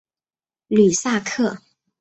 [0.69, 1.59] 吕萨克。